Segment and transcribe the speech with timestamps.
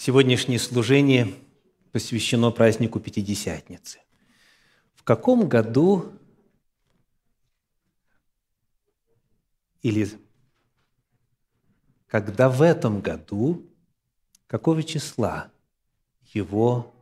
[0.00, 1.34] Сегодняшнее служение
[1.92, 3.98] посвящено празднику Пятидесятницы.
[4.94, 6.10] В каком году
[9.82, 10.08] или
[12.06, 13.62] когда в этом году,
[14.46, 15.52] какого числа
[16.32, 16.94] его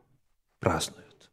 [0.59, 1.31] празднуют?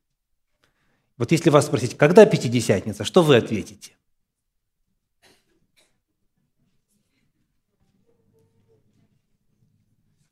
[1.17, 3.94] Вот если вас спросить, когда Пятидесятница, что вы ответите?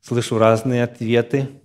[0.06, 1.62] Слышу разные ответы.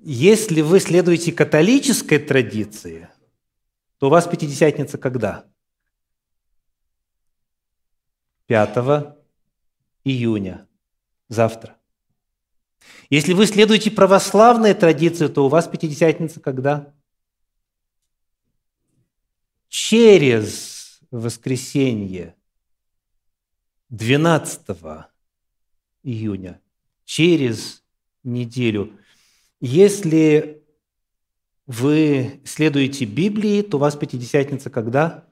[0.00, 3.08] Если вы следуете католической традиции,
[3.98, 5.46] то у вас Пятидесятница когда?
[8.46, 9.14] 5
[10.02, 10.66] июня,
[11.28, 11.78] завтра.
[13.08, 16.92] Если вы следуете православной традиции, то у вас Пятидесятница когда?
[19.68, 22.34] Через воскресенье,
[23.92, 24.60] 12
[26.02, 26.62] июня,
[27.04, 27.84] через
[28.24, 28.98] неделю.
[29.60, 30.64] Если
[31.66, 35.28] вы следуете Библии, то у вас Пятидесятница когда?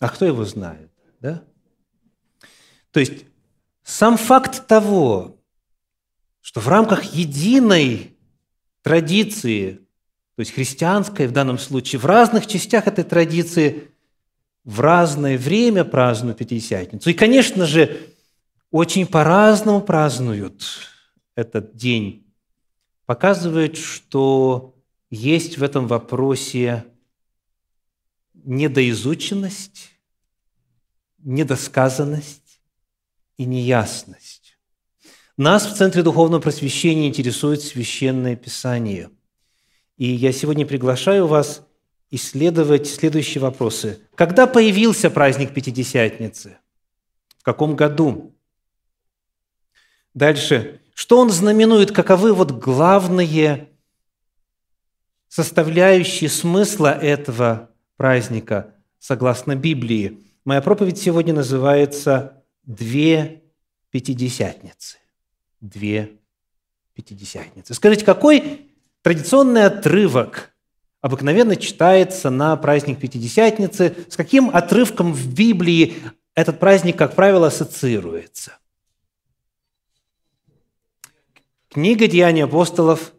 [0.00, 0.90] А кто его знает?
[1.20, 1.44] Да?
[2.90, 3.26] То есть
[3.84, 5.40] сам факт того,
[6.40, 8.18] что в рамках единой
[8.82, 9.86] традиции
[10.34, 13.88] то есть христианская в данном случае, в разных частях этой традиции
[14.64, 17.10] в разное время празднуют Пятидесятницу.
[17.10, 18.08] И, конечно же,
[18.70, 20.62] очень по-разному празднуют
[21.34, 22.26] этот день.
[23.04, 24.74] Показывает, что
[25.10, 26.84] есть в этом вопросе
[28.32, 29.90] недоизученность,
[31.18, 32.60] недосказанность
[33.36, 34.56] и неясность.
[35.36, 39.10] Нас в Центре Духовного Просвещения интересует Священное Писание–
[39.96, 41.66] и я сегодня приглашаю вас
[42.10, 44.00] исследовать следующие вопросы.
[44.14, 46.58] Когда появился праздник Пятидесятницы?
[47.38, 48.34] В каком году?
[50.14, 50.80] Дальше.
[50.94, 51.90] Что он знаменует?
[51.90, 53.70] Каковы вот главные
[55.28, 60.22] составляющие смысла этого праздника согласно Библии?
[60.44, 63.42] Моя проповедь сегодня называется «Две
[63.90, 64.98] Пятидесятницы».
[65.60, 66.18] Две
[66.94, 67.72] Пятидесятницы.
[67.72, 68.71] Скажите, какой
[69.02, 70.50] Традиционный отрывок
[71.00, 73.96] обыкновенно читается на праздник Пятидесятницы.
[74.08, 75.94] С каким отрывком в Библии
[76.34, 78.52] этот праздник, как правило, ассоциируется?
[81.68, 83.12] Книга Деяний апостолов,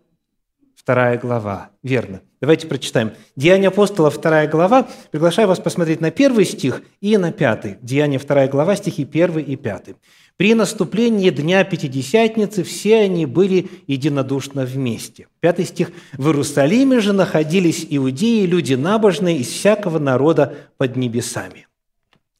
[0.76, 1.72] вторая глава.
[1.82, 2.22] Верно.
[2.40, 3.14] Давайте прочитаем.
[3.36, 4.88] Деяния апостолов, вторая глава.
[5.12, 7.78] Приглашаю вас посмотреть на первый стих и на пятый.
[7.82, 9.96] Деяния, вторая глава, стихи первый и пятый.
[10.38, 15.28] При наступлении Дня Пятидесятницы все они были единодушно вместе.
[15.40, 15.92] Пятый стих.
[16.14, 21.68] «В Иерусалиме же находились иудеи, люди набожные из всякого народа под небесами».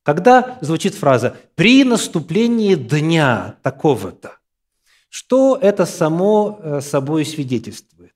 [0.02, 4.38] Когда звучит фраза «при наступлении дня такого-то»,
[5.10, 8.16] что это само э, собой свидетельствует?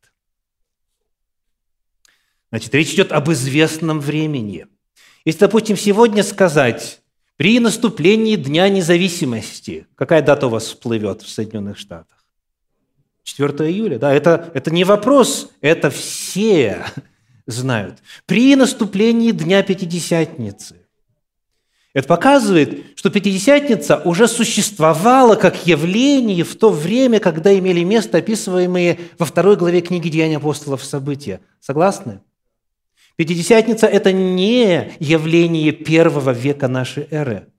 [2.49, 4.66] Значит, речь идет об известном времени.
[5.23, 7.01] Если, допустим, сегодня сказать
[7.37, 12.17] при наступлении Дня независимости, какая дата у вас всплывет в Соединенных Штатах?
[13.23, 16.85] 4 июля, да, это, это не вопрос, это все
[17.45, 17.99] знают.
[18.25, 20.77] При наступлении Дня Пятидесятницы.
[21.93, 28.99] Это показывает, что Пятидесятница уже существовала как явление в то время, когда имели место описываемые
[29.17, 31.41] во второй главе книги Деяния апостолов события.
[31.59, 32.21] Согласны?
[33.17, 37.51] Пятидесятница– это не явление первого века нашей эры.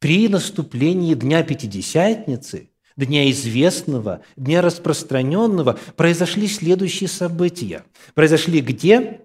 [0.00, 7.84] При наступлении Дня Пятидесятницы, Дня известного, Дня распространенного, произошли следующие события.
[8.14, 9.20] Произошли где?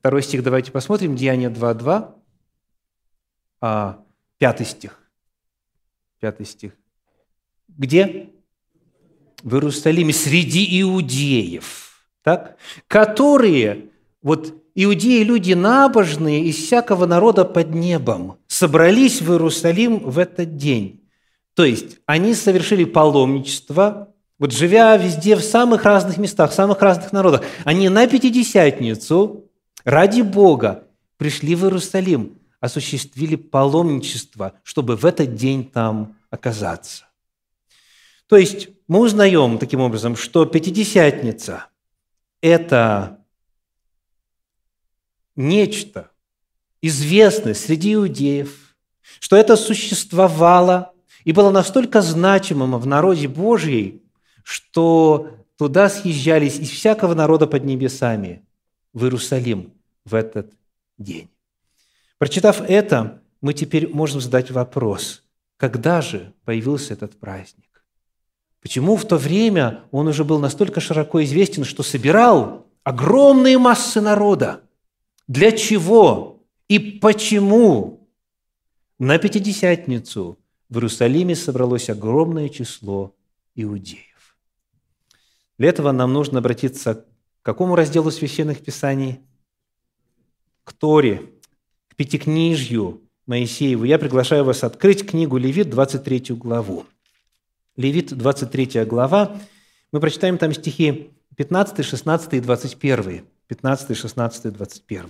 [0.00, 2.14] Второй стих давайте посмотрим, Деяние 2.2,
[3.62, 4.04] а,
[4.36, 5.00] пятый стих.
[6.20, 6.72] Пятый стих.
[7.68, 8.28] Где?
[9.42, 11.90] В Иерусалиме среди иудеев,
[12.22, 13.90] так, которые,
[14.22, 21.02] вот иудеи, люди набожные из всякого народа под небом, собрались в Иерусалим в этот день.
[21.54, 24.08] То есть они совершили паломничество,
[24.38, 29.44] вот живя везде, в самых разных местах, в самых разных народах, они на Пятидесятницу
[29.84, 30.84] ради Бога
[31.16, 37.04] пришли в Иерусалим, осуществили паломничество, чтобы в этот день там оказаться.
[38.26, 41.66] То есть мы узнаем таким образом, что Пятидесятница–
[42.40, 43.18] это
[45.36, 46.10] нечто
[46.80, 48.76] известное среди иудеев,
[49.20, 50.92] что это существовало
[51.24, 54.02] и было настолько значимым в народе Божьей,
[54.42, 58.44] что туда съезжались из всякого народа под небесами
[58.92, 59.72] в Иерусалим
[60.04, 60.52] в этот
[60.98, 61.28] день.
[62.18, 65.22] Прочитав это, мы теперь можем задать вопрос,
[65.56, 67.71] когда же появился этот праздник?
[68.62, 74.62] Почему в то время он уже был настолько широко известен, что собирал огромные массы народа?
[75.26, 78.08] Для чего и почему
[79.00, 80.38] на Пятидесятницу
[80.68, 83.16] в Иерусалиме собралось огромное число
[83.56, 84.36] иудеев?
[85.58, 87.04] Для этого нам нужно обратиться к
[87.42, 89.20] какому разделу священных писаний?
[90.62, 91.32] К Торе,
[91.88, 93.82] к Пятикнижью Моисееву.
[93.82, 96.86] Я приглашаю вас открыть книгу Левит, 23 главу.
[97.76, 99.38] Левит, 23 глава.
[99.92, 103.24] Мы прочитаем там стихи 15, 16 и 21.
[103.46, 105.06] 15, 16, 21.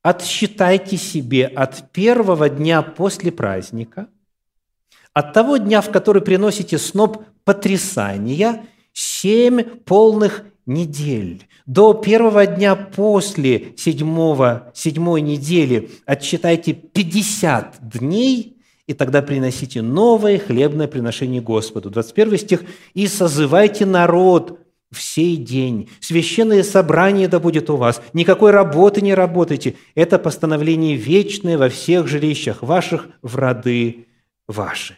[0.00, 4.08] «Отсчитайте себе от первого дня после праздника,
[5.12, 8.64] от того дня, в который приносите сноп потрясания,
[8.94, 11.48] семь полных недель.
[11.66, 18.57] До первого дня после седьмого, седьмой недели отсчитайте 50 дней,
[18.88, 21.90] и тогда приносите новое хлебное приношение Господу.
[21.90, 22.62] 21 стих.
[22.94, 24.58] «И созывайте народ
[24.90, 25.90] в сей день.
[26.00, 28.00] Священное собрание да будет у вас.
[28.14, 29.76] Никакой работы не работайте.
[29.94, 34.06] Это постановление вечное во всех жилищах ваших в роды
[34.48, 34.96] ваши».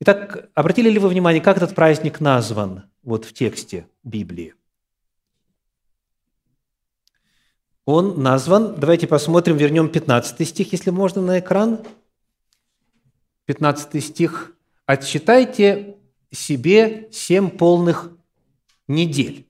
[0.00, 4.54] Итак, обратили ли вы внимание, как этот праздник назван вот в тексте Библии?
[7.86, 11.80] Он назван, давайте посмотрим, вернем 15 стих, если можно, на экран.
[13.46, 14.52] 15 стих.
[14.84, 15.96] «Отсчитайте
[16.30, 18.12] себе семь полных
[18.86, 19.46] недель».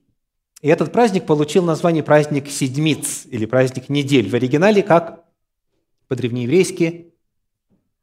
[0.61, 4.29] И этот праздник получил название праздник Седмиц или праздник недель.
[4.29, 5.25] В оригинале как
[6.07, 7.13] по-древнееврейски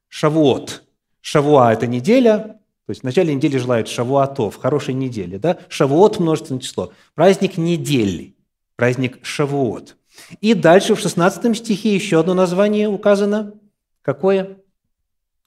[0.09, 0.85] Шавуот.
[1.21, 5.39] Шавуа– это неделя, то есть в начале недели желают шавуатов, хорошей недели.
[5.39, 5.59] Да?
[5.69, 6.93] Шавуот– множественное число.
[7.15, 8.37] Праздник недели,
[8.77, 9.97] праздник Шавуот.
[10.41, 13.55] И дальше в 16 стихе еще одно название указано.
[14.03, 14.59] Какое?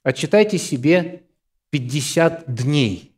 [0.08, 1.24] Отчитайте себе
[1.72, 3.14] 50 дней.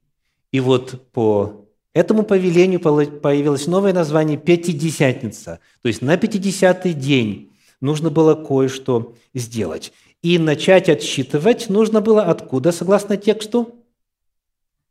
[0.51, 5.59] И вот по этому повелению появилось новое название «Пятидесятница».
[5.83, 9.94] То есть на 50-й день нужно было кое-что сделать.
[10.24, 13.85] И начать отсчитывать нужно было откуда, согласно тексту?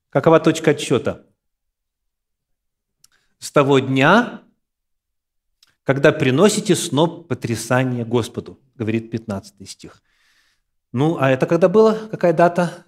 [0.08, 1.26] Какова точка отсчета?
[3.40, 4.42] С того дня,
[5.82, 10.00] когда приносите сноп потрясания Господу, говорит 15 стих.
[10.92, 11.98] Ну, а это когда было?
[12.10, 12.84] Какая дата?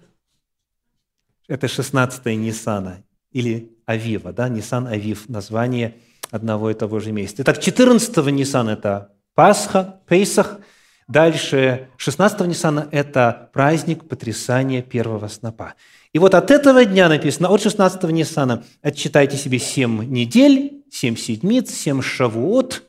[1.47, 5.95] Это 16 Ниссана или Авива, да, Ниссан Авив, название
[6.29, 7.43] одного и того же месяца.
[7.43, 10.59] Итак, 14 Ниссана– это Пасха, Пейсах–
[11.11, 15.73] Дальше 16 Ниссана– это праздник потрясания первого снопа.
[16.13, 21.69] И вот от этого дня написано, от 16 Ниссана отчитайте себе 7 недель, 7 седмиц,
[21.69, 22.83] 7 шавуот,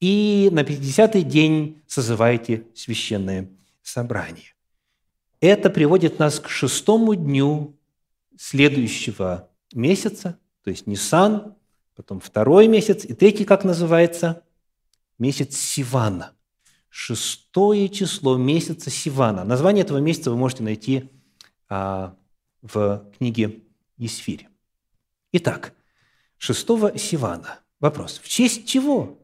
[0.00, 3.50] и на 50-й день созывайте священное
[3.88, 4.54] собрание.
[5.40, 7.76] Это приводит нас к шестому дню
[8.36, 11.54] следующего месяца, то есть Ниссан,
[11.94, 14.42] потом второй месяц, и третий, как называется,
[15.18, 16.34] месяц Сивана–
[16.90, 19.44] шестое число месяца Сивана.
[19.44, 21.10] Название этого месяца вы можете найти
[21.68, 22.16] а,
[22.62, 23.62] в книге
[23.96, 24.48] Есфирь.
[25.32, 25.74] Итак,
[26.38, 27.60] шестого Сивана.
[27.80, 28.18] Вопрос.
[28.18, 29.18] В честь чего?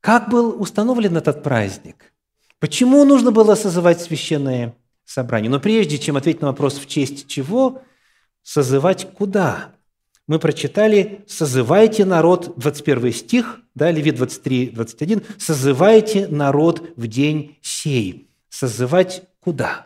[0.00, 2.12] Как был установлен этот праздник?
[2.58, 5.50] Почему нужно было созывать священное собрание?
[5.50, 7.82] Но прежде чем ответить на вопрос «в честь чего?»,
[8.42, 9.76] созывать куда?
[10.26, 18.28] мы прочитали «созывайте народ», 21 стих, да, Левит 23, 21, «созывайте народ в день сей».
[18.48, 19.85] Созывать куда?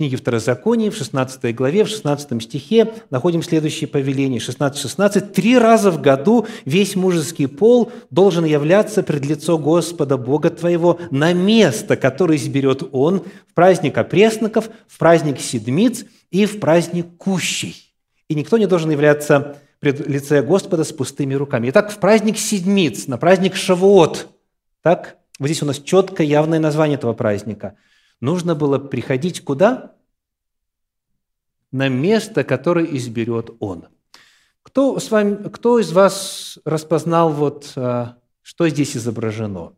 [0.00, 4.76] Книге Второзакония, в 16 главе, в 16 стихе находим следующее повеление, 16.16.
[4.78, 10.98] 16, «Три раза в году весь мужеский пол должен являться пред лицо Господа Бога твоего
[11.10, 17.90] на место, которое изберет Он в праздник опресноков, в праздник седмиц и в праздник кущей»
[18.28, 21.68] и никто не должен являться пред лице Господа с пустыми руками.
[21.70, 24.28] Итак, в праздник Седмиц, на праздник Шавуот,
[24.82, 27.74] так, вот здесь у нас четкое, явное название этого праздника,
[28.20, 29.94] нужно было приходить куда?
[31.72, 33.88] На место, которое изберет Он.
[34.62, 39.72] Кто, с вами, кто из вас распознал, вот, а, что здесь изображено?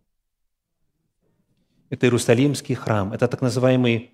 [1.90, 4.12] Это Иерусалимский храм, это так называемый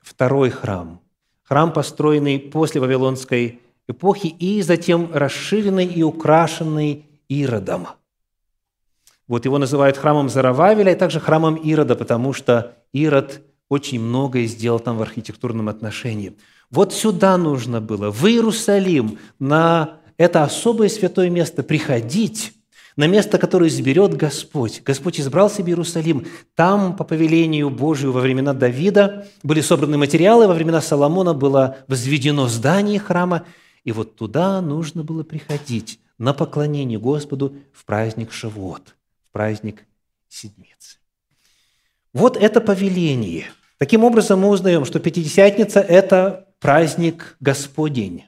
[0.00, 1.00] второй храм.
[1.42, 7.88] Храм, построенный после Вавилонской эпохи и затем расширенный и украшенный Иродом.
[9.28, 14.80] Вот его называют храмом Зарававеля и также храмом Ирода, потому что Ирод очень многое сделал
[14.80, 16.36] там в архитектурном отношении.
[16.70, 22.52] Вот сюда нужно было, в Иерусалим, на– это особое святое место, приходить
[22.96, 24.82] на место, которое изберет Господь.
[24.82, 26.26] Господь избрал себе Иерусалим.
[26.54, 32.48] Там, по повелению Божию, во времена Давида были собраны материалы, во времена Соломона было возведено
[32.48, 33.44] здание храма,
[33.84, 38.94] и вот туда нужно было приходить на поклонение Господу в праздник Шавуот,
[39.28, 39.84] в праздник
[40.28, 40.98] Седмицы.
[42.14, 43.44] Вот это повеление.
[43.78, 48.24] Таким образом, мы узнаем, что Пятидесятница– это праздник Господень.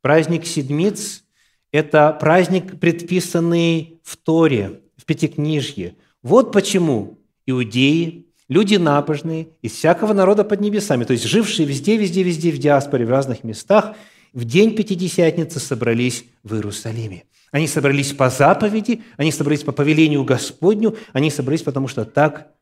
[0.00, 1.22] Праздник Седмиц–
[1.70, 5.94] это праздник, предписанный в Торе, в Пятикнижье.
[6.22, 12.24] Вот почему иудеи, люди набожные, из всякого народа под небесами, то есть жившие везде, везде,
[12.24, 13.94] везде в диаспоре, в разных местах,
[14.32, 17.22] в день Пятидесятницы собрались в Иерусалиме.
[17.52, 22.52] Они собрались по заповеди, они собрались по повелению Господню, они собрались, потому что так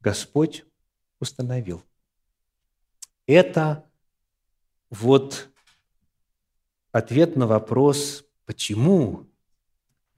[0.00, 0.64] Господь
[1.22, 1.82] установил.
[3.26, 3.86] Это
[4.90, 5.48] вот
[6.90, 9.26] ответ на вопрос, почему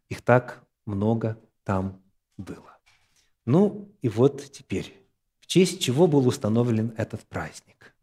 [0.08, 2.02] их так много там
[2.38, 2.76] было.
[3.44, 5.06] Ну и вот теперь,
[5.40, 7.94] в честь чего был установлен этот праздник?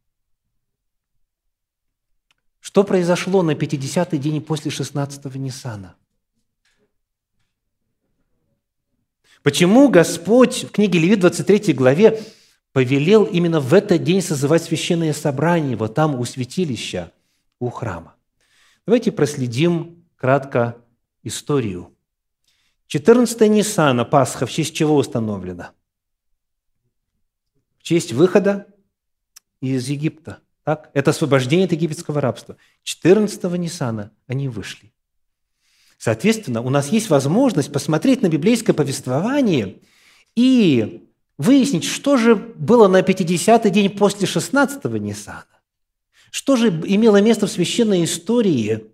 [2.59, 5.95] Что произошло на 50-й день после 16-го Ниссана?
[9.41, 12.23] Почему Господь в книге Левит 23 главе
[12.73, 17.11] повелел именно в этот день созывать священное собрание, вот там у святилища,
[17.59, 18.15] у храма?
[18.85, 20.77] Давайте проследим кратко
[21.23, 21.95] историю.
[22.87, 25.71] 14 Ниссана, Пасха, в честь чего установлена?
[27.77, 28.67] В честь выхода
[29.61, 30.39] из Египта.
[30.63, 30.91] Так?
[30.93, 32.57] Это освобождение от египетского рабства.
[32.83, 34.93] 14 Ниссана они вышли.
[35.97, 39.81] Соответственно, у нас есть возможность посмотреть на библейское повествование
[40.35, 41.10] и
[41.41, 45.45] выяснить, что же было на 50-й день после 16-го Ниссана.
[46.29, 48.85] Что же имело место в священной истории,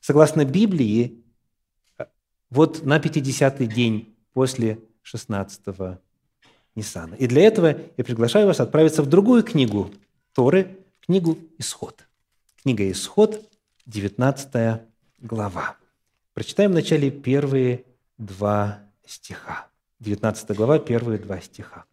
[0.00, 1.22] согласно Библии,
[2.50, 5.98] вот на 50-й день после 16-го
[6.74, 7.14] Ниссана.
[7.14, 9.90] И для этого я приглашаю вас отправиться в другую книгу
[10.34, 10.76] Торы,
[11.06, 12.04] книгу «Исход».
[12.62, 13.48] Книга «Исход»,
[13.86, 14.82] 19
[15.20, 15.76] глава.
[16.34, 17.84] Прочитаем вначале первые
[18.18, 19.68] два стиха.
[20.00, 21.84] 19 глава, первые два стиха.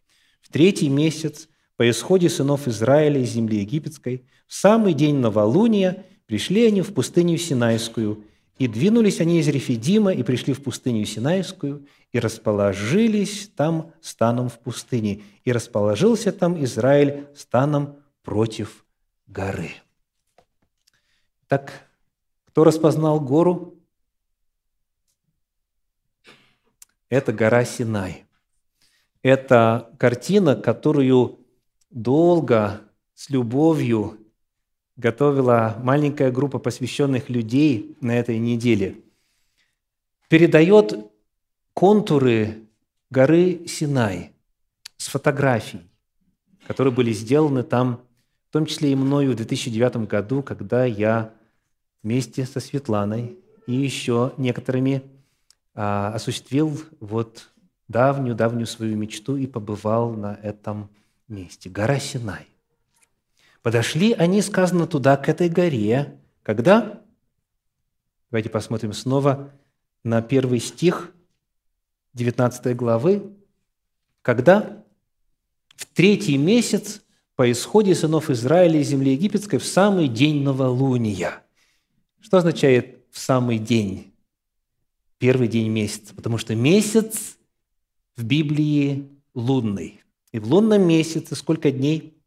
[0.41, 6.65] «В третий месяц по исходе сынов Израиля из земли египетской, в самый день новолуния пришли
[6.65, 8.25] они в пустыню Синайскую,
[8.59, 14.59] и двинулись они из Рефидима и пришли в пустыню Синайскую, и расположились там станом в
[14.59, 15.23] пустыне.
[15.43, 18.85] И расположился там Израиль станом против
[19.27, 19.71] горы».
[21.47, 21.87] Так,
[22.45, 23.82] кто распознал гору?
[27.13, 28.25] Это гора Синай.
[29.21, 31.39] Это картина, которую
[31.91, 32.81] долго,
[33.13, 34.17] с любовью
[34.97, 38.97] готовила маленькая группа посвященных людей на этой неделе.
[40.27, 41.11] Передает
[41.73, 42.67] контуры
[43.11, 44.33] горы Синай
[44.97, 45.81] с фотографий,
[46.65, 48.01] которые были сделаны там,
[48.49, 51.31] в том числе и мною в 2009 году, когда я
[52.01, 55.12] вместе со Светланой и еще некоторыми
[55.73, 57.49] осуществил вот
[57.87, 60.89] давнюю-давнюю свою мечту и побывал на этом
[61.27, 61.69] месте.
[61.69, 62.47] Гора Синай.
[63.61, 67.01] Подошли они, сказано, туда, к этой горе, когда?
[68.29, 69.51] Давайте посмотрим снова
[70.03, 71.11] на первый стих
[72.13, 73.31] 19 главы.
[74.21, 74.83] Когда?
[75.75, 77.01] В третий месяц
[77.35, 81.41] по исходе сынов Израиля из земли египетской в самый день новолуния.
[82.21, 84.12] Что означает «в самый день»?
[85.23, 87.37] Первый день месяца, потому что месяц
[88.17, 90.01] в Библии лунный.
[90.33, 92.21] И в лунном месяце сколько дней?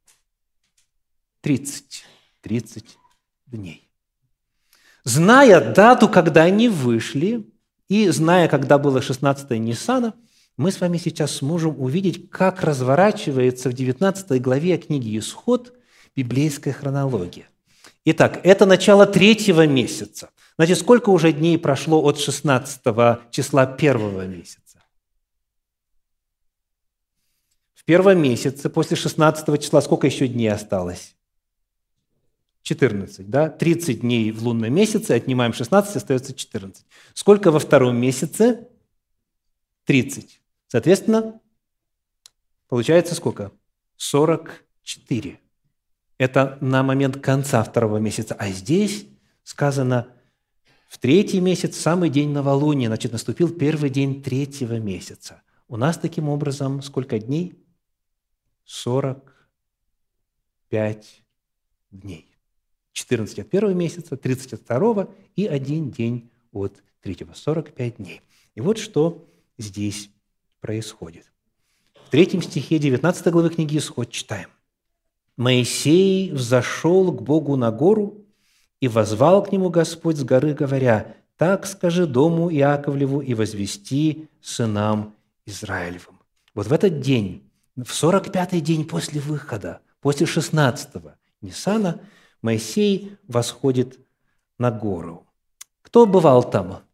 [1.42, 2.06] 30.
[2.40, 2.96] 30
[3.48, 3.90] дней.
[5.04, 7.46] Зная дату, когда они вышли,
[7.88, 10.14] и зная, когда было 16 Ниссана,
[10.56, 15.74] мы с вами сейчас сможем увидеть, как разворачивается в 19 главе книги «Исход»
[16.16, 17.46] библейская хронология.
[18.06, 20.30] Итак, это начало третьего месяца.
[20.56, 24.82] Значит, сколько уже дней прошло от 16 числа первого месяца?
[27.74, 31.14] В первом месяце, после 16 числа, сколько еще дней осталось?
[32.62, 33.50] 14, да?
[33.50, 36.84] 30 дней в лунном месяце, отнимаем 16, остается 14.
[37.14, 38.66] Сколько во втором месяце?
[39.84, 40.40] 30.
[40.66, 41.40] Соответственно,
[42.68, 43.52] получается сколько?
[43.98, 45.38] 44.
[46.18, 48.34] Это на момент конца второго месяца.
[48.34, 49.06] А здесь
[49.44, 50.15] сказано
[50.96, 55.42] в третий месяц, самый день новолуния, значит, наступил первый день третьего месяца.
[55.68, 57.52] У нас таким образом сколько дней?
[58.64, 61.22] 45
[61.90, 62.34] дней.
[62.92, 67.34] 14 от первого месяца, 30 от второго и один день от третьего.
[67.34, 68.22] 45 дней.
[68.54, 70.08] И вот что здесь
[70.62, 71.30] происходит.
[72.06, 74.48] В третьем стихе 19 главы книги Исход читаем.
[75.36, 78.25] «Моисей взошел к Богу на гору,
[78.86, 85.12] и возвал к нему Господь с горы, говоря, «Так скажи дому Иаковлеву и возвести сынам
[85.44, 86.20] Израилевым».
[86.54, 92.00] Вот в этот день, в 45-й день после выхода, после 16-го Ниссана,
[92.42, 93.98] Моисей восходит
[94.56, 95.26] на гору.
[95.82, 96.84] Кто бывал там?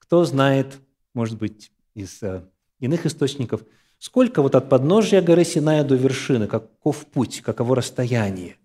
[0.00, 0.78] Кто знает,
[1.14, 2.42] может быть, из э,
[2.80, 3.62] иных источников,
[4.00, 8.56] сколько вот от подножия горы Синая до вершины, каков путь, каково расстояние?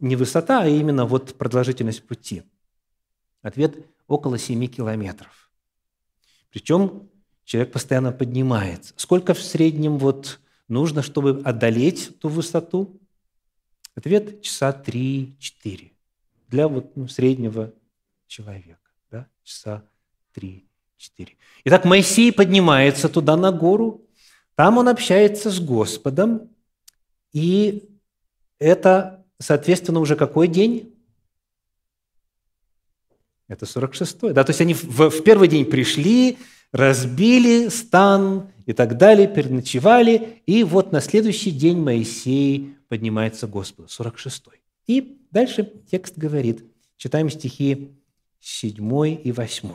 [0.00, 2.42] Не высота, а именно вот продолжительность пути.
[3.42, 5.50] Ответ– около 7 километров.
[6.50, 7.08] Причем
[7.44, 8.94] человек постоянно поднимается.
[8.96, 13.00] Сколько в среднем вот нужно, чтобы одолеть ту высоту?
[13.94, 15.92] Ответ– часа 3-4
[16.48, 17.72] для вот, ну, среднего
[18.26, 18.90] человека.
[19.10, 19.26] Да?
[19.42, 19.84] Часа
[20.36, 20.62] 3-4.
[21.64, 24.06] Итак, Моисей поднимается туда на гору,
[24.54, 26.50] там он общается с Господом,
[27.32, 27.88] и
[28.58, 30.94] это, соответственно, уже какой день?
[33.48, 34.32] Это 46-й.
[34.32, 34.44] Да?
[34.44, 36.38] То есть они в, в первый день пришли,
[36.72, 43.88] разбили стан и так далее, переночевали, и вот на следующий день Моисей поднимается к Господу,
[43.88, 44.60] 46-й.
[44.86, 46.64] И дальше текст говорит,
[46.96, 47.92] читаем стихи
[48.40, 49.70] 7 и 8.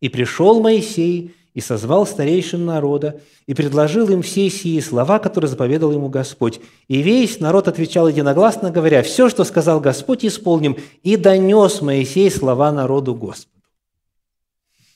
[0.00, 5.90] «И пришел Моисей, и созвал старейшин народа, и предложил им все сии слова, которые заповедал
[5.90, 6.60] ему Господь.
[6.86, 10.76] И весь народ отвечал единогласно, говоря, «Все, что сказал Господь, исполним».
[11.02, 13.60] И донес Моисей слова народу Господу.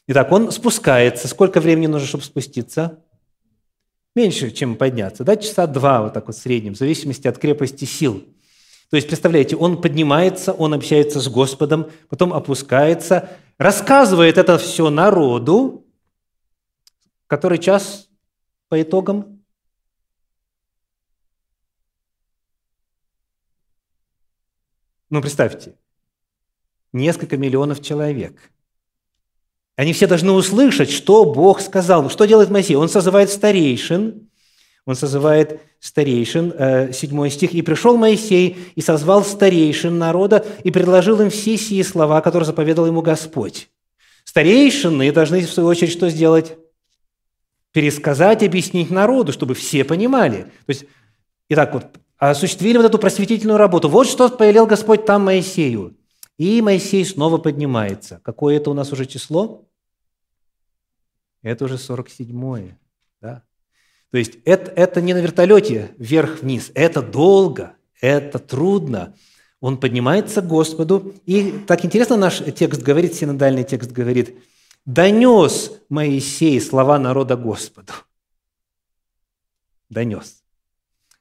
[0.07, 1.27] Итак, он спускается.
[1.27, 3.01] Сколько времени нужно, чтобы спуститься?
[4.15, 5.25] Меньше, чем подняться.
[5.25, 8.23] Да, часа два, вот так вот в среднем, в зависимости от крепости сил.
[8.89, 15.83] То есть, представляете, он поднимается, он общается с Господом, потом опускается, рассказывает это все народу,
[17.33, 18.11] Который час
[18.69, 19.43] по итогам?
[25.09, 25.77] Ну, представьте,
[26.93, 28.51] несколько миллионов человек.
[29.77, 32.11] Они все должны услышать, что Бог сказал.
[32.11, 32.77] Что делает Моисей?
[32.77, 34.29] Он созывает старейшин,
[34.85, 41.19] он созывает старейшин, э, седьмой стих, «И пришел Моисей, и созвал старейшин народа, и предложил
[41.23, 43.71] им все сии слова, которые заповедал ему Господь».
[44.25, 46.59] Старейшины должны, в свою очередь, что сделать?
[47.73, 50.43] Пересказать, объяснить народу, чтобы все понимали.
[50.43, 50.85] То есть,
[51.49, 51.87] итак, вот
[52.19, 53.89] осуществили вот эту просветительную работу.
[53.89, 55.97] Вот что повелел Господь там Моисею.
[56.39, 58.21] И Моисей снова поднимается.
[58.23, 59.67] Какое это у нас уже число?
[61.43, 62.79] Это уже 47-е.
[63.21, 63.43] Да?
[64.11, 69.15] То есть это, это не на вертолете вверх-вниз, это долго, это трудно.
[69.61, 71.15] Он поднимается к Господу.
[71.25, 74.37] И так интересно наш текст говорит, синодальный текст говорит–
[74.85, 77.93] донес Моисей слова народа Господу.
[79.89, 80.43] Донес.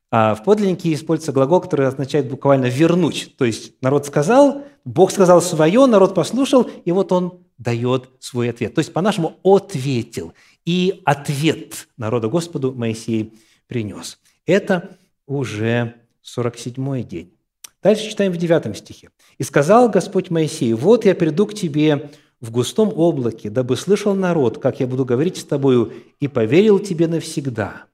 [0.10, 3.36] А в подлиннике используется глагол, который означает буквально «вернуть».
[3.38, 8.76] То есть народ сказал, Бог сказал свое, народ послушал, и вот он дает свой ответ.
[8.76, 10.34] То есть по-нашему «ответил».
[10.66, 13.34] И ответ народа Господу Моисей
[13.68, 14.20] принес.
[14.46, 14.98] Это
[15.28, 17.34] уже 47-й день.
[17.82, 19.10] Дальше читаем в 9 стихе.
[19.38, 24.58] «И сказал Господь Моисею, вот я приду к тебе в густом облаке, дабы слышал народ,
[24.58, 27.86] как я буду говорить с тобою, и поверил тебе навсегда».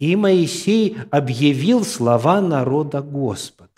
[0.00, 3.68] И Моисей объявил слова народа Господу.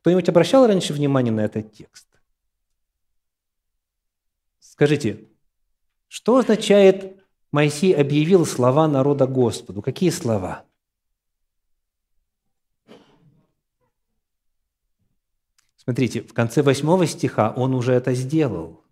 [0.00, 2.06] Кто-нибудь обращал раньше внимание на этот текст?
[4.60, 5.24] Скажите,
[6.06, 7.20] что означает
[7.50, 9.82] Моисей объявил слова народа Господу?
[9.82, 10.64] Какие слова?
[15.84, 18.84] Смотрите, в конце восьмого стиха он уже это сделал.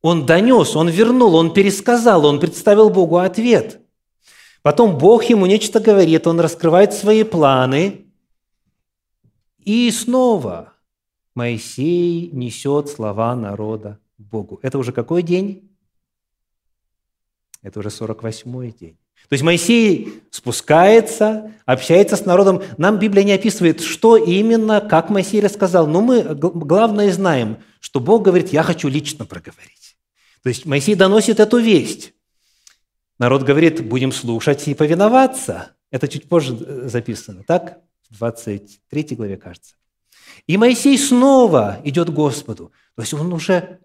[0.00, 3.80] Он донес, он вернул, он пересказал, он представил Богу ответ.
[4.62, 8.06] Потом Бог ему нечто говорит, он раскрывает свои планы.
[9.58, 10.72] И снова
[11.34, 14.58] Моисей несет слова народа Богу.
[14.62, 15.70] Это уже какой день?
[17.60, 18.98] Это уже 48-й день.
[19.28, 22.62] То есть Моисей спускается, общается с народом.
[22.78, 25.86] Нам Библия не описывает, что именно, как Моисей рассказал.
[25.86, 29.96] Но мы главное знаем, что Бог говорит, я хочу лично проговорить.
[30.42, 32.12] То есть Моисей доносит эту весть.
[33.18, 35.72] Народ говорит, будем слушать и повиноваться.
[35.90, 37.80] Это чуть позже э, записано, так?
[38.08, 39.74] В 23 главе, кажется.
[40.46, 42.72] И Моисей снова идет к Господу.
[42.96, 43.80] То есть он уже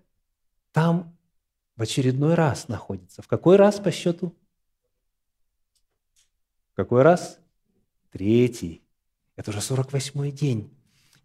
[0.72, 1.16] там
[1.76, 3.22] в очередной раз находится.
[3.22, 4.34] В какой раз по счету?
[6.76, 7.40] Какой раз?
[8.12, 8.82] Третий.
[9.36, 10.70] Это уже 48-й день.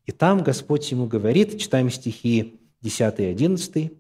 [0.07, 3.93] И там Господь ему говорит, читаем стихи 10 и 11.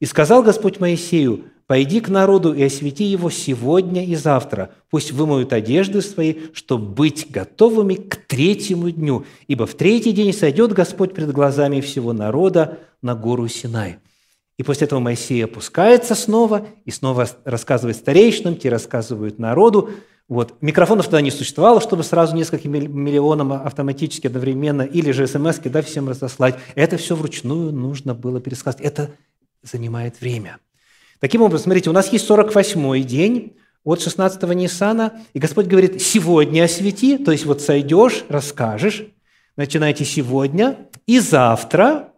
[0.00, 4.72] «И сказал Господь Моисею, «Пойди к народу и освети его сегодня и завтра.
[4.90, 9.24] Пусть вымоют одежды свои, чтобы быть готовыми к третьему дню.
[9.46, 13.98] Ибо в третий день сойдет Господь пред глазами всего народа на гору Синай».
[14.58, 19.90] И после этого Моисей опускается снова и снова рассказывает старейшинам, те рассказывают народу.
[20.28, 20.56] Вот.
[20.62, 26.08] Микрофонов тогда не существовало, чтобы сразу нескольким миллионам автоматически одновременно или же смс да, всем
[26.08, 26.58] разослать.
[26.74, 28.80] Это все вручную нужно было пересказать.
[28.80, 29.10] Это
[29.62, 30.58] занимает время.
[31.20, 36.64] Таким образом, смотрите, у нас есть 48-й день от 16-го Ниссана, и Господь говорит, сегодня
[36.64, 39.06] освети, то есть вот сойдешь, расскажешь,
[39.56, 42.12] начинайте сегодня, и завтра,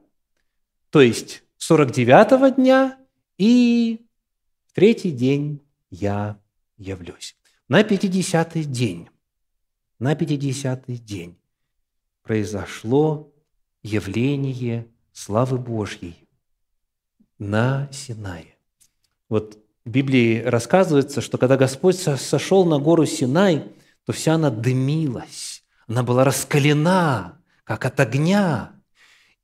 [0.90, 2.96] то есть 49-го дня
[3.36, 4.06] и
[4.74, 6.38] третий день я
[6.78, 7.35] явлюсь.
[7.68, 9.08] На 50-й день,
[9.98, 11.36] на 50-й день
[12.22, 13.32] произошло
[13.82, 16.28] явление славы Божьей
[17.38, 18.54] на Синае.
[19.28, 23.64] Вот в Библии рассказывается, что когда Господь сошел на гору Синай,
[24.04, 28.72] то вся она дымилась, она была раскалена, как от огня,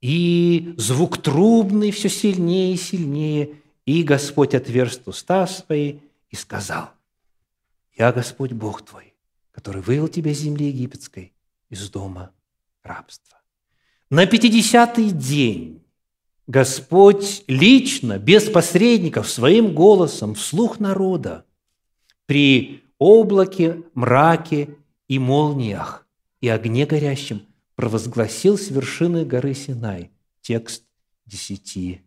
[0.01, 3.57] и звук трубный все сильнее и сильнее.
[3.85, 5.99] И Господь отверз уста свои
[6.31, 6.91] и сказал,
[7.97, 9.15] «Я Господь Бог твой,
[9.51, 11.33] который вывел тебя из земли египетской,
[11.69, 12.33] из дома
[12.83, 13.39] рабства».
[14.11, 15.83] На пятидесятый день
[16.47, 21.47] Господь лично, без посредников, своим голосом, вслух народа,
[22.27, 24.77] при облаке, мраке
[25.09, 26.07] и молниях
[26.41, 27.47] и огне горящем–
[27.83, 30.85] провозгласил с вершины горы Синай текст
[31.27, 32.03] десяти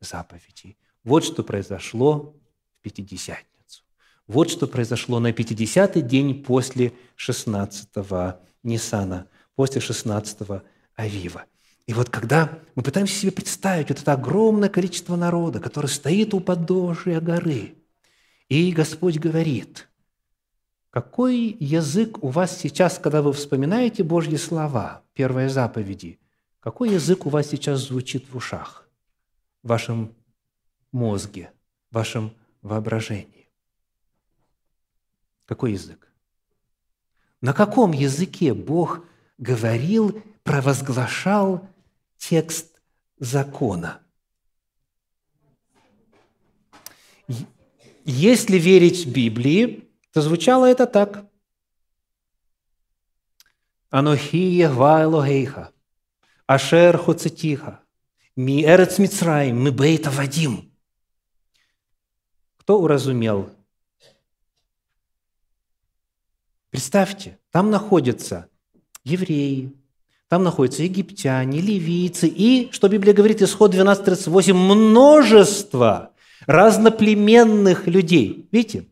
[0.00, 0.76] заповедей.
[1.02, 2.36] Вот что произошло
[2.78, 3.47] в Пятидесятницу.
[4.28, 10.62] Вот что произошло на Пятидесятый день после 16-го Ниссана, после 16-го
[10.94, 11.46] Авива.
[11.86, 16.40] И вот когда мы пытаемся себе представить вот это огромное количество народа, которое стоит у
[16.40, 17.76] подножия горы,
[18.50, 19.88] и Господь говорит,
[20.90, 26.18] какой язык у вас сейчас, когда вы вспоминаете Божьи слова, первые заповеди,
[26.60, 28.86] какой язык у вас сейчас звучит в ушах,
[29.62, 30.14] в вашем
[30.92, 31.50] мозге,
[31.90, 33.37] в вашем воображении?
[35.48, 36.12] Какой язык?
[37.40, 39.06] На каком языке Бог
[39.38, 41.66] говорил, провозглашал
[42.18, 42.78] текст
[43.18, 44.02] закона?
[48.04, 51.24] Если верить Библии, то звучало это так.
[53.90, 55.72] «Анохи Егва Элогейха,
[56.46, 57.80] Ашер Хоцетиха,
[58.36, 60.70] Ми Эрец Мицраим, Ми Бейта Вадим».
[62.58, 63.57] Кто уразумел?
[66.78, 68.46] Представьте, там находятся
[69.02, 69.72] евреи,
[70.28, 76.12] там находятся египтяне, ливийцы и, что Библия говорит, исход 12.38, множество
[76.46, 78.46] разноплеменных людей.
[78.52, 78.86] Видите?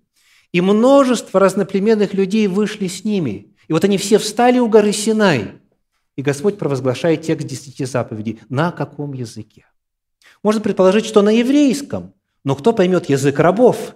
[0.51, 3.55] И множество разноплеменных людей вышли с ними.
[3.69, 5.53] И вот они все встали у горы Синай.
[6.17, 8.41] И Господь провозглашает текст десяти заповедей.
[8.49, 9.65] На каком языке?
[10.43, 12.15] Можно предположить, что на еврейском.
[12.43, 13.95] Но кто поймет язык рабов?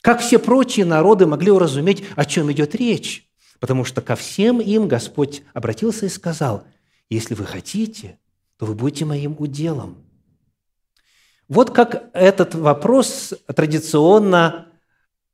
[0.00, 3.28] Как все прочие народы могли уразуметь, о чем идет речь?
[3.58, 6.64] Потому что ко всем им Господь обратился и сказал,
[7.10, 8.18] если вы хотите,
[8.56, 9.98] то вы будете моим уделом.
[11.48, 14.68] Вот как этот вопрос традиционно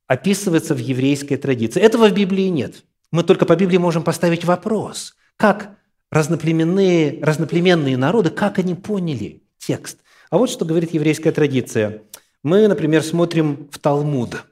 [0.07, 1.81] описывается в еврейской традиции.
[1.81, 2.85] Этого в Библии нет.
[3.13, 5.77] Мы только по Библии можем поставить вопрос, как
[6.11, 9.99] разноплеменные, разноплеменные народы, как они поняли текст.
[10.31, 12.03] А вот что говорит еврейская традиция.
[12.43, 14.45] Мы, например, смотрим в Талмуд.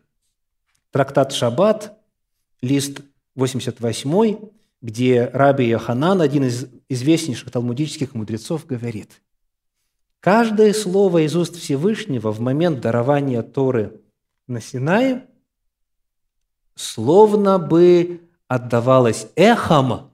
[0.94, 1.98] Трактат Шаббат,
[2.62, 3.00] лист
[3.34, 4.38] 88,
[4.80, 9.20] где Раби Йоханан, один из известнейших талмудических мудрецов, говорит,
[10.20, 14.00] «Каждое слово из уст Всевышнего в момент дарования Торы
[14.46, 15.26] на Синае–
[16.76, 20.12] словно бы отдавалось эхом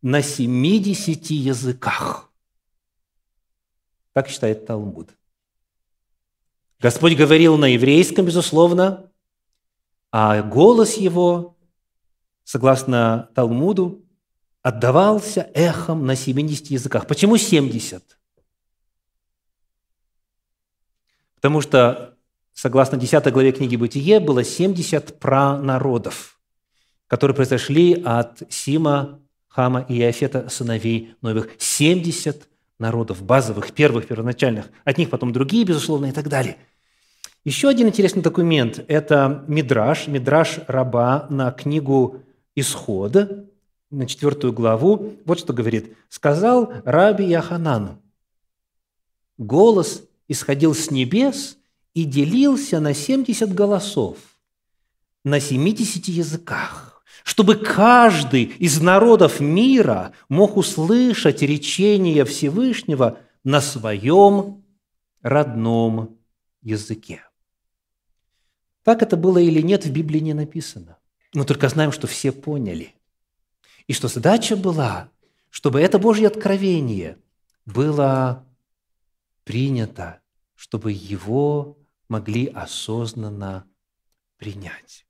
[0.00, 2.30] на 70 языках.
[4.14, 5.10] Так считает Талмуд.
[6.80, 9.07] Господь говорил на еврейском, безусловно,
[10.10, 11.56] а голос его,
[12.44, 14.04] согласно Талмуду,
[14.62, 17.06] отдавался эхом на 70 языках.
[17.06, 18.02] Почему 70?
[21.36, 22.16] Потому что
[22.52, 26.40] согласно 10 главе книги «Бытие», было 70 пранародов,
[27.06, 31.50] которые произошли от Сима, Хама и Иофета, сыновей Новых.
[31.58, 34.66] 70 народов, базовых, первых, первоначальных.
[34.84, 36.58] От них потом другие, безусловно, и так далее.
[37.44, 42.22] Еще один интересный документ– это Мидраш, Мидраш раба на книгу
[42.54, 43.16] «Исход»,
[43.90, 45.96] на четвертую главу, вот что говорит.
[46.08, 47.98] «Сказал Раби Яханан,
[49.38, 51.56] голос исходил с небес
[51.94, 54.18] и делился на 70 голосов,
[55.24, 64.64] на 70 языках, чтобы каждый из народов мира мог услышать речение Всевышнего на своем
[65.22, 66.18] родном
[66.62, 67.22] языке.
[68.88, 70.96] Так это было или нет, в Библии не написано.
[71.34, 72.94] Мы только знаем, что все поняли.
[73.86, 75.10] И что задача была,
[75.50, 77.18] чтобы это Божье откровение
[77.66, 78.46] было
[79.44, 80.22] принято,
[80.54, 81.76] чтобы его
[82.08, 83.66] могли осознанно
[84.38, 85.04] принять.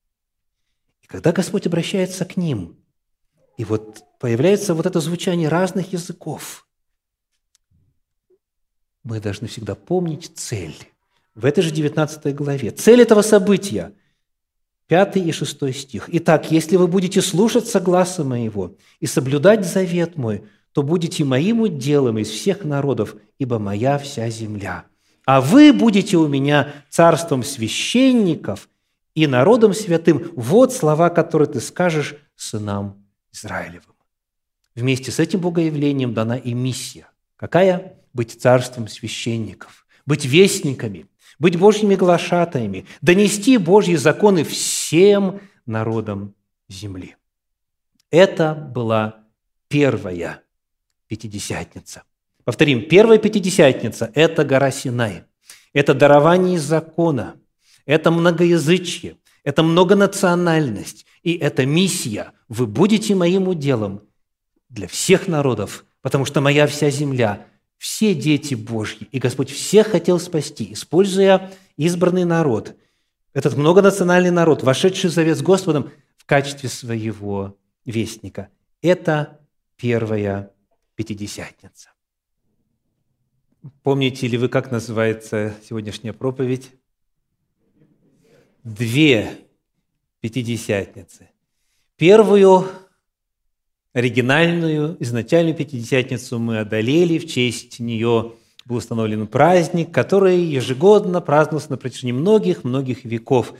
[1.02, 2.84] И когда Господь обращается к ним,
[3.58, 6.66] и вот появляется вот это звучание разных языков,
[9.04, 10.74] мы должны всегда помнить цель.
[11.38, 12.72] В этой же 19 главе.
[12.72, 13.92] Цель этого события–
[14.88, 16.08] 5 и 6 стих.
[16.10, 22.18] «Итак, если вы будете слушаться гласа моего и соблюдать завет мой, то будете моим уделом
[22.18, 24.86] из всех народов, ибо моя вся земля.
[25.26, 28.68] А вы будете у меня царством священников
[29.14, 30.32] и народом святым.
[30.34, 33.94] Вот слова, которые ты скажешь сынам Израилевым».
[34.74, 37.06] Вместе с этим богоявлением дана и миссия.
[37.36, 37.92] Какая?
[38.12, 41.06] Быть царством священников, быть вестниками–
[41.38, 46.34] быть Божьими глашатаями, донести Божьи законы всем народам
[46.68, 47.16] земли.
[48.10, 49.24] Это была
[49.68, 50.42] первая
[51.06, 52.02] Пятидесятница.
[52.44, 55.24] Повторим, первая Пятидесятница– это гора Синай,
[55.72, 57.36] это дарование закона,
[57.86, 62.32] это многоязычие, это многонациональность, и это миссия.
[62.48, 64.02] Вы будете моим уделом
[64.68, 67.46] для всех народов, потому что моя вся земля
[67.78, 72.76] все дети Божьи, и Господь всех хотел спасти, используя избранный народ,
[73.32, 78.48] этот многонациональный народ, вошедший в завет с Господом в качестве своего вестника.
[78.82, 79.40] Это
[79.76, 80.52] первая
[80.96, 81.90] Пятидесятница.
[83.84, 86.72] Помните ли вы, как называется сегодняшняя проповедь?
[88.64, 89.46] Две
[90.20, 91.30] Пятидесятницы.
[91.96, 92.64] Первую
[93.94, 98.32] оригинальную, изначальную Пятидесятницу мы одолели, в честь нее
[98.64, 103.54] был установлен праздник, который ежегодно праздновался на протяжении многих-многих веков.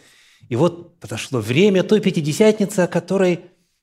[0.48, 3.40] И вот подошло время той Пятидесятницы, о которой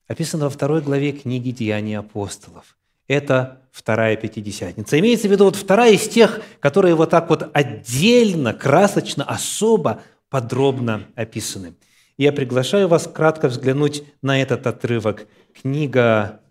[0.08, 2.78] описано во второй главе книги «Деяния апостолов».
[3.08, 5.00] Это вторая Пятидесятница.
[5.00, 11.06] Имеется в виду вот вторая из тех, которые вот так вот отдельно, красочно, особо, подробно
[11.16, 11.74] описаны.
[12.18, 15.28] Я приглашаю вас кратко взглянуть на этот отрывок.
[15.54, 16.42] Книга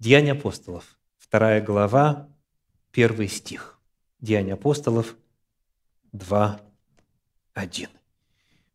[0.00, 2.28] Деяния апостолов, вторая глава,
[2.90, 3.78] первый стих.
[4.18, 5.16] Деяния апостолов
[6.12, 6.60] 2,
[7.54, 7.88] 1.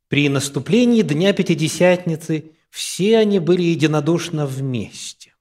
[0.07, 5.35] При наступлении Дня Пятидесятницы все они были единодушно вместе.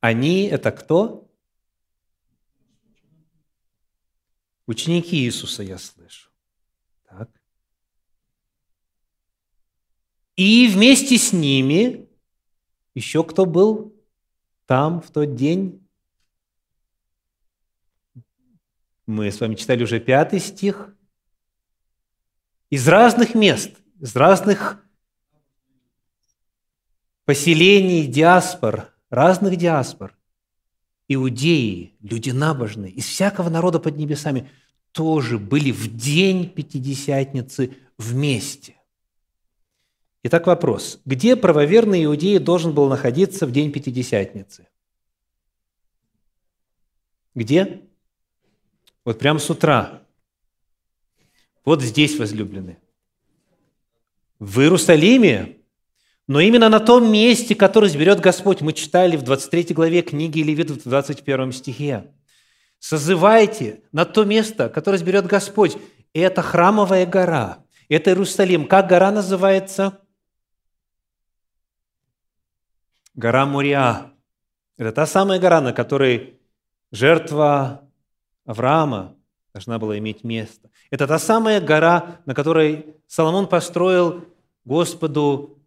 [0.00, 1.28] Они– это кто?
[4.66, 6.29] Ученики Иисуса, я слышу.
[10.40, 12.08] И вместе с ними
[12.94, 13.94] еще кто был
[14.64, 15.86] там в тот день?
[19.04, 20.96] Мы с вами читали уже пятый стих.
[22.70, 24.82] Из разных мест, из разных
[27.26, 30.16] поселений, диаспор, разных диаспор,
[31.06, 34.50] иудеи, люди набожные, из всякого народа под небесами,
[34.92, 38.79] тоже были в день Пятидесятницы вместе.
[40.22, 41.00] Итак, вопрос.
[41.06, 44.68] Где правоверный иудей должен был находиться в день Пятидесятницы?
[47.34, 47.82] Где?
[49.04, 50.02] Вот прямо с утра.
[51.64, 52.78] Вот здесь, возлюбленные.
[54.38, 55.56] В Иерусалиме,
[56.26, 58.60] но именно на том месте, которое изберет Господь.
[58.60, 62.12] Мы читали в 23 главе книги Левит в 21 стихе.
[62.78, 65.76] Созывайте на то место, которое изберет Господь.
[66.12, 67.64] Это храмовая гора.
[67.88, 68.66] Это Иерусалим.
[68.66, 69.98] Как гора называется?
[73.20, 74.14] Гора Муриа.
[74.78, 76.40] Это та самая гора, на которой
[76.90, 77.82] жертва
[78.46, 79.14] Авраама
[79.52, 80.70] должна была иметь место.
[80.90, 84.24] Это та самая гора, на которой Соломон построил
[84.64, 85.62] Господу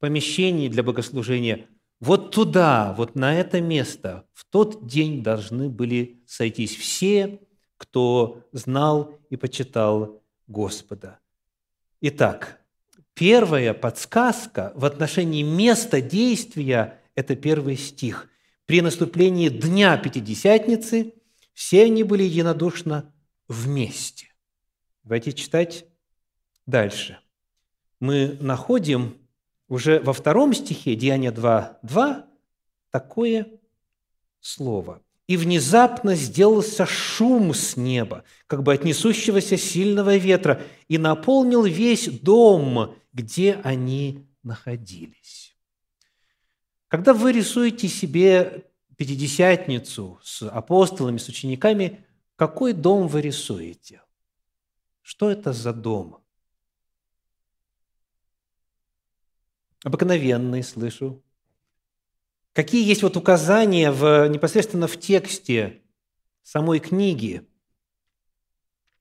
[0.00, 1.68] помещение для богослужения.
[2.00, 7.40] Вот туда, вот на это место в тот день должны были сойтись все,
[7.76, 11.20] кто знал и почитал Господа.
[12.00, 12.60] Итак,
[13.16, 18.28] Первая подсказка в отношении места действия– это первый стих.
[18.66, 21.14] При наступлении Дня Пятидесятницы
[21.54, 23.14] все они были единодушно
[23.48, 24.26] вместе.
[25.02, 25.86] Давайте читать
[26.66, 27.18] дальше.
[28.00, 29.16] Мы находим
[29.66, 32.22] уже во втором стихе, Деяния 2.2,
[32.90, 33.46] такое
[34.40, 35.00] слово.
[35.26, 42.08] «И внезапно сделался шум с неба, как бы от несущегося сильного ветра, и наполнил весь
[42.20, 45.56] дом, где они находились».
[46.88, 54.02] Когда вы рисуете себе Пятидесятницу с апостолами, с учениками, какой дом вы рисуете?
[55.02, 56.24] Что это за дом?
[59.84, 61.22] Обыкновенный, слышу.
[62.54, 65.82] Какие есть вот указания в, непосредственно в тексте
[66.42, 67.46] самой книги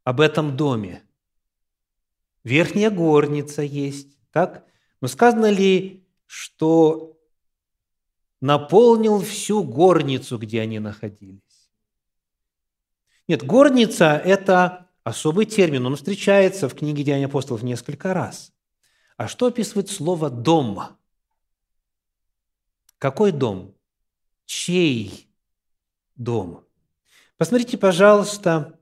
[0.03, 1.03] об этом доме?
[2.45, 4.63] Верхняя горница есть, так?
[5.01, 7.19] Но сказано ли, что
[8.39, 11.41] наполнил всю горницу, где они находились?
[13.27, 18.53] Нет, горница– это особый термин, он встречается в книге Деяний апостолов несколько раз.
[19.17, 20.81] А что описывает слово «дом»?
[22.99, 23.75] Какой дом?
[24.45, 25.31] Чей
[26.15, 26.63] дом?
[27.37, 28.74] Посмотрите, пожалуйста,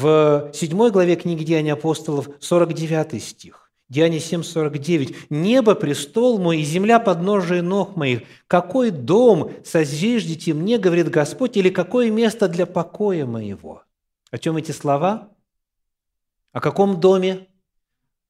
[0.00, 3.70] в 7 главе книги Деяний апостолов, 49 стих.
[3.88, 5.14] Деяние 7:49.
[5.30, 8.22] «Небо– престол мой, и земля– подножие ног моих.
[8.48, 13.84] Какой дом созиждите мне, говорит Господь, или какое место для покоя моего?»
[14.32, 15.30] О чем эти слова?
[16.52, 17.46] О каком доме?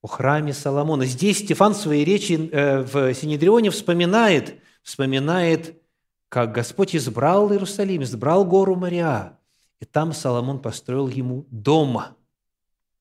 [0.03, 1.07] О храме Соломона.
[1.07, 5.83] Здесь Стефан в своей речи э, в Синедрионе вспоминает, вспоминает,
[6.29, 9.39] как Господь избрал Иерусалим, избрал гору Мария,
[9.81, 12.17] и там Соломон построил ему дома–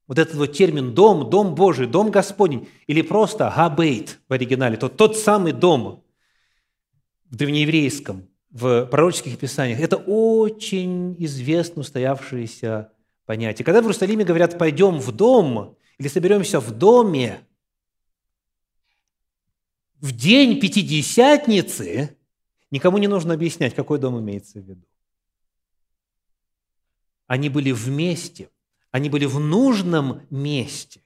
[0.07, 4.97] вот этот вот термин «дом», «дом Божий», «дом Господень» или просто «габейт» в оригинале, тот,
[4.97, 6.03] тот самый дом
[7.29, 12.91] в древнееврейском, в пророческих писаниях, это очень известно устоявшееся
[13.25, 13.65] понятие.
[13.65, 17.39] Когда в Иерусалиме говорят «пойдем в дом» или «соберемся в доме»,
[19.99, 22.15] в день Пятидесятницы
[22.69, 24.85] никому не нужно объяснять, какой дом имеется в виду.
[27.27, 28.49] Они были вместе,
[28.91, 31.01] они были в нужном месте,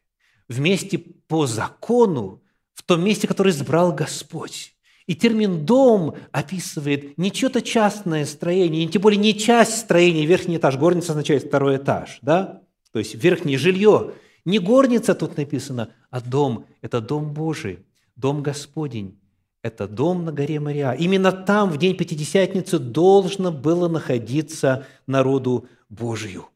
[0.48, 2.42] в месте по закону,
[2.74, 4.76] в том месте, которое избрал Господь.
[5.06, 10.78] И термин «дом» описывает не что-то частное строение, тем более не часть строения, верхний этаж.
[10.78, 12.62] Горница означает второй этаж, да?
[12.92, 14.14] То есть верхнее жилье.
[14.46, 16.66] Не горница тут написано, а дом.
[16.82, 17.80] Это дом Божий,
[18.16, 19.20] дом Господень.
[19.62, 20.92] Это дом на горе Мария.
[20.92, 26.48] Именно там в день Пятидесятницы должно было находиться народу Божию.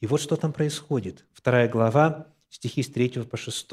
[0.00, 1.24] И вот что там происходит.
[1.32, 3.68] Вторая глава, стихи с 3 по 6.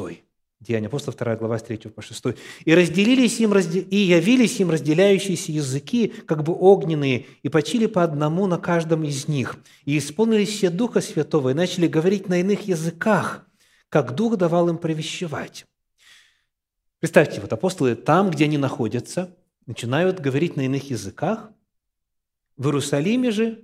[0.62, 2.24] Деяния апостола, вторая глава, с 3 по 6.
[2.66, 8.48] «И разделились им, и явились им разделяющиеся языки, как бы огненные, и почили по одному
[8.48, 9.58] на каждом из них.
[9.86, 13.46] И исполнились все Духа Святого, и начали говорить на иных языках,
[13.90, 15.66] как Дух давал им провещевать».
[17.00, 21.52] Представьте, вот апостолы там, где они находятся, начинают говорить на иных языках.
[22.58, 23.64] В Иерусалиме же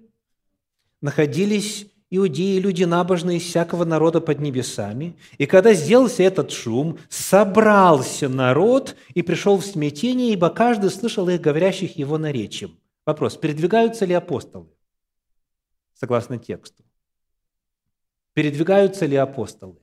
[1.01, 5.17] находились иудеи, люди набожные из всякого народа под небесами.
[5.38, 11.41] И когда сделался этот шум, собрался народ и пришел в смятение, ибо каждый слышал их,
[11.41, 12.79] говорящих его наречием.
[13.05, 14.69] Вопрос, передвигаются ли апостолы?
[15.93, 16.83] Согласно тексту.
[18.33, 19.77] Передвигаются ли апостолы?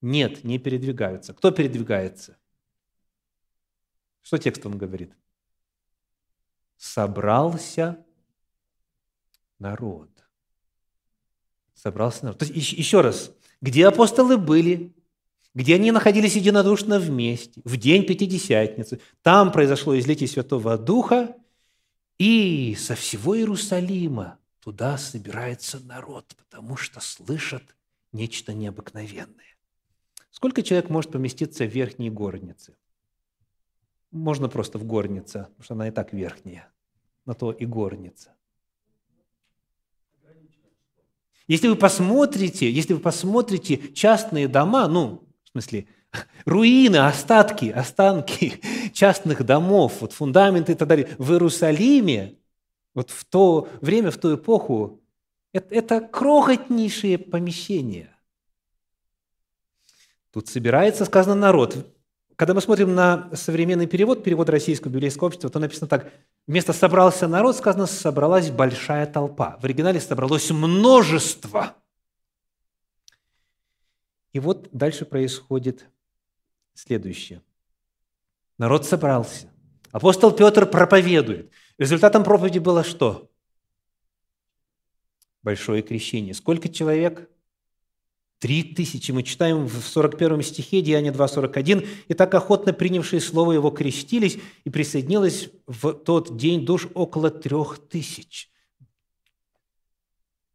[0.00, 1.34] Нет, не передвигаются.
[1.34, 2.36] Кто передвигается?
[4.22, 5.12] Что текст он говорит?
[6.76, 8.04] Собрался
[9.58, 10.17] народ
[11.80, 12.38] собрался народ.
[12.38, 14.94] То есть, еще раз, где апостолы были,
[15.54, 19.00] где они находились единодушно вместе, в день Пятидесятницы.
[19.22, 21.36] Там произошло излитие Святого Духа,
[22.18, 27.62] и со всего Иерусалима туда собирается народ, потому что слышат
[28.12, 29.56] нечто необыкновенное.
[30.30, 32.76] Сколько человек может поместиться в верхней горнице?
[34.10, 36.70] Можно просто в горнице, потому что она и так верхняя,
[37.24, 38.34] на то и горница.
[41.48, 45.88] Если вы посмотрите, если вы посмотрите частные дома, ну, в смысле,
[46.44, 48.60] руины, остатки, останки
[48.92, 52.36] частных домов, вот фундаменты и так далее, в Иерусалиме,
[52.94, 55.00] вот в то время, в ту эпоху,
[55.52, 58.14] это, это крохотнейшие помещения.
[60.30, 61.86] Тут собирается, сказано, народ.
[62.38, 66.12] Когда мы смотрим на современный перевод, перевод Российского библейского общества, то написано так.
[66.46, 69.58] Вместо «собрался народ» сказано «собралась большая толпа».
[69.60, 71.74] В оригинале собралось множество.
[74.32, 75.86] И вот дальше происходит
[76.74, 77.42] следующее.
[78.56, 79.50] Народ собрался.
[79.90, 81.50] Апостол Петр проповедует.
[81.76, 83.32] Результатом проповеди было что?
[85.42, 86.34] Большое крещение.
[86.34, 87.28] Сколько человек?
[88.38, 89.10] Три тысячи.
[89.10, 91.86] Мы читаем в 41 стихе Деяния 2.41.
[92.06, 97.78] «И так охотно принявшие слово его крестились, и присоединилось в тот день душ около трех
[97.88, 98.50] тысяч».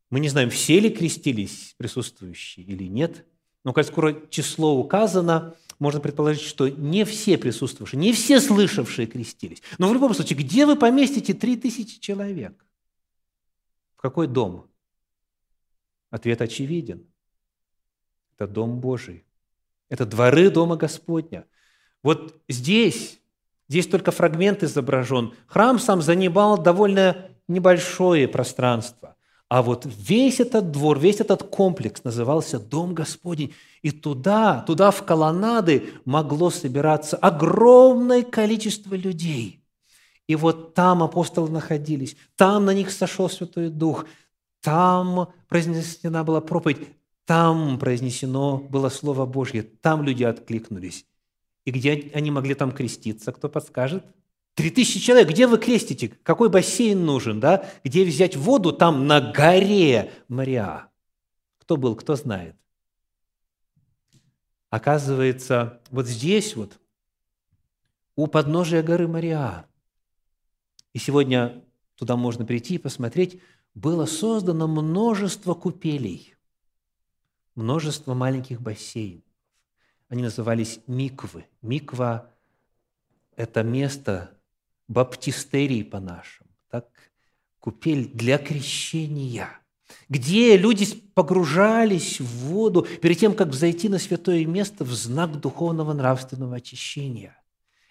[0.10, 3.26] Мы не знаем, все ли крестились присутствующие или нет,
[3.64, 9.64] но как скоро число указано, можно предположить, что не все присутствующие, не все слышавшие крестились.
[9.80, 12.64] Но в любом случае, где вы поместите три тысячи человек?
[13.96, 14.70] В какой дом?
[16.12, 17.08] Ответ очевиден–
[18.36, 19.24] это Дом Божий.
[19.90, 21.46] Это дворы Дома Господня.
[22.02, 23.20] Вот здесь,
[23.70, 25.34] здесь только фрагмент изображен.
[25.48, 29.16] Храм сам занимал довольно небольшое пространство.
[29.50, 33.54] А вот весь этот двор, весь этот комплекс назывался Дом Господень.
[33.84, 39.64] И туда, туда в колоннады могло собираться огромное количество людей.
[40.26, 44.06] И вот там апостолы находились, там на них сошел Святой Дух,
[44.62, 46.88] там произнесена была проповедь,
[47.26, 51.06] там произнесено было Слово Божье, там люди откликнулись.
[51.66, 54.06] И где они могли там креститься, кто подскажет?
[54.56, 56.10] Три тысячи человек, где вы крестите?
[56.10, 57.66] Какой бассейн нужен, да?
[57.84, 58.72] Где взять воду?
[58.72, 60.90] Там на горе Мария.
[61.60, 62.56] Кто был, кто знает.
[64.70, 66.80] Оказывается, вот здесь вот,
[68.16, 69.66] у подножия горы Мария,
[70.94, 71.64] и сегодня
[71.96, 73.40] туда можно прийти и посмотреть,
[73.76, 76.34] было создано множество купелей
[77.56, 79.24] множество маленьких бассейнов.
[80.10, 81.46] Они назывались миквы.
[81.62, 82.32] Миква–
[83.36, 84.32] это место
[84.88, 86.88] баптистерии по-нашему, так?
[87.60, 89.50] купель для крещения,
[90.10, 90.86] где люди
[91.16, 97.38] погружались в воду перед тем, как взойти на святое место в знак духовного нравственного очищения.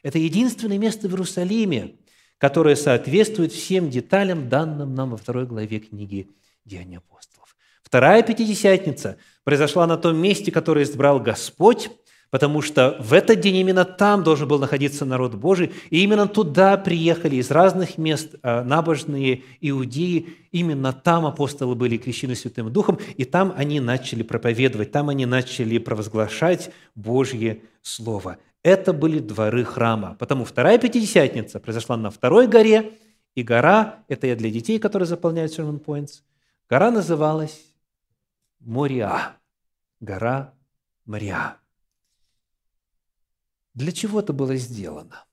[0.03, 1.97] Это единственное место в Иерусалиме,
[2.39, 6.29] которое соответствует всем деталям, данным нам во второй главе книги
[6.65, 7.42] Деяния апостолов.
[7.83, 11.91] Вторая Пятидесятница произошла на том месте, которое избрал Господь,
[12.33, 16.79] потому что в этот день именно там должен был находиться народ Божий, и именно туда
[16.79, 23.27] приехали из разных мест а, набожные иудеи, именно там апостолы были крещены Святым Духом, и
[23.27, 28.39] там они начали проповедовать, там они начали провозглашать Божье Слово.
[28.63, 30.17] Это были дворы храма.
[30.19, 32.93] Потому вторая Пятидесятница произошла на второй горе,
[33.35, 36.23] и гора, это я для детей, которые заполняют Sermon Points,
[36.69, 37.72] гора называлась
[38.65, 39.41] Мориа,
[39.99, 40.55] гора
[41.05, 41.59] Мориа.
[43.75, 45.25] Для чего это было сделано?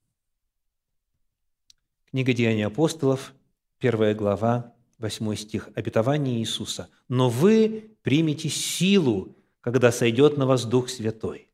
[2.09, 3.33] Книга Деяний апостолов,
[3.77, 6.89] первая глава, 8 стих, обетование Иисуса.
[7.07, 11.51] «Но вы примете силу, когда сойдет на вас Дух Святой,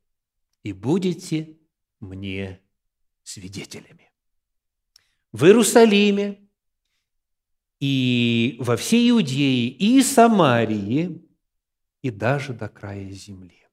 [0.62, 1.58] и будете
[2.00, 2.62] мне
[3.22, 4.10] свидетелями».
[5.32, 6.40] В Иерусалиме
[7.80, 11.25] и во всей Иудее и Самарии
[12.06, 13.66] и даже до края земли.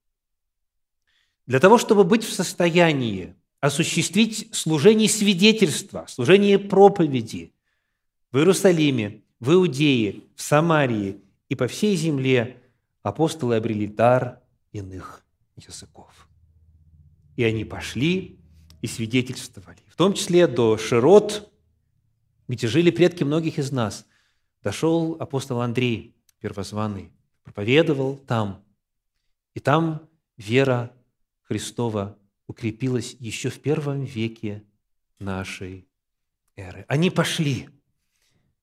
[1.45, 7.53] Для того, чтобы быть в состоянии осуществить служение свидетельства, служение проповеди
[8.31, 12.59] в Иерусалиме, в Иудее, в Самарии и по всей земле,
[13.03, 15.23] апостолы обрели дар иных
[15.55, 16.27] языков.
[17.35, 18.39] И они пошли
[18.81, 21.51] и свидетельствовали, в том числе до Широт,
[22.47, 24.07] где жили предки многих из нас.
[24.63, 27.11] Дошел апостол Андрей, первозваный,
[27.43, 28.63] проповедовал там.
[29.53, 30.91] И там вера
[31.43, 32.17] Христова
[32.47, 34.63] укрепилась еще в первом веке
[35.19, 35.87] нашей
[36.55, 36.85] эры.
[36.87, 37.69] Они пошли.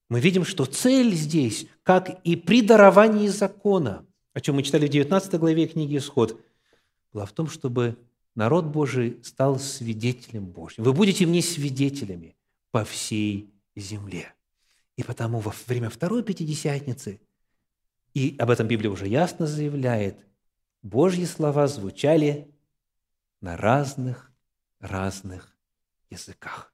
[0.09, 4.91] Мы видим, что цель здесь, как и при даровании закона, о чем мы читали в
[4.91, 6.41] 19 главе книги «Исход»,
[7.13, 7.97] была в том, чтобы
[8.35, 10.85] народ Божий стал свидетелем Божьим.
[10.85, 12.37] Вы будете мне свидетелями
[12.71, 14.33] по всей земле.
[14.97, 17.21] И потому во время Второй Пятидесятницы
[18.15, 20.19] и об этом Библия уже ясно заявляет.
[20.83, 22.51] Божьи слова звучали
[23.41, 24.33] на разных,
[24.81, 25.57] разных
[26.11, 26.73] языках.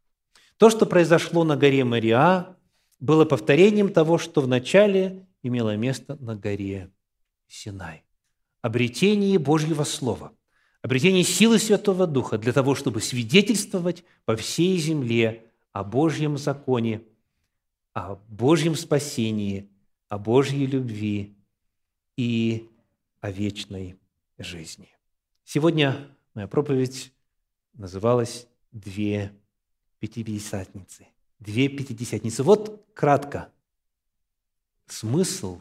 [0.57, 2.57] То, что произошло на горе Мариа,
[2.99, 6.91] было повторением того, что вначале имело место на горе
[7.47, 8.05] Синай.
[8.63, 10.33] Обретение Божьего Слова,
[10.83, 17.03] обретение силы Святого Духа для того, чтобы свидетельствовать по всей земле о Божьем законе,
[17.93, 19.69] о Божьем спасении–
[20.09, 21.37] о Божьей любви
[22.17, 22.71] и
[23.21, 23.99] о вечной
[24.39, 24.89] жизни.
[25.45, 27.13] Сегодня моя проповедь
[27.75, 29.33] называлась «Две
[29.99, 31.07] пятидесятницы».
[31.39, 32.43] Две пятидесятницы.
[32.43, 33.53] Вот кратко
[34.87, 35.61] смысл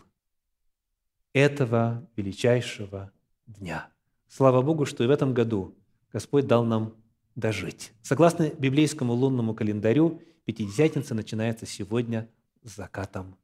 [1.34, 3.12] этого величайшего
[3.46, 3.90] дня.
[4.28, 5.76] Слава Богу, что и в этом году
[6.14, 6.96] Господь дал нам
[7.36, 7.92] дожить.
[8.02, 12.30] Согласно библейскому лунному календарю, Пятидесятница начинается сегодня
[12.64, 13.36] с закатом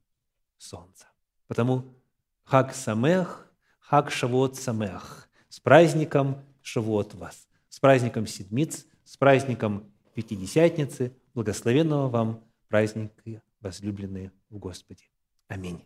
[0.62, 1.06] солнца.
[1.48, 1.94] Потому
[2.44, 3.50] Хаг Самех,
[3.80, 5.28] Хаг Шавуот Самеах.
[5.48, 7.48] С праздником Шавуот вас.
[7.68, 11.16] С праздником Седмиц, с праздником Пятидесятницы.
[11.34, 15.04] Благословенного вам праздника, возлюбленные в Господе.
[15.48, 15.84] Аминь.